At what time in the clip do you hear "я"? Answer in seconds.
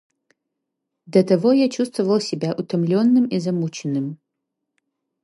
1.53-1.69